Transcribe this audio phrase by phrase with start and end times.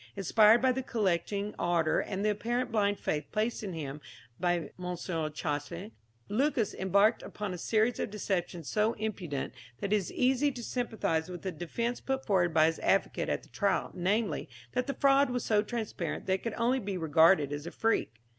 [0.15, 4.01] Inspired by the collecting ardour and the apparent blind faith placed in him
[4.39, 4.97] by M.
[4.97, 5.91] Chasles,
[6.27, 11.29] Lucas embarked upon a series of deceptions so impudent, that it is easy to sympathise
[11.29, 15.29] with the defence put forward by his advocate at the trial, namely, that the fraud
[15.29, 18.15] was so transparent that it could only be regarded as a freak.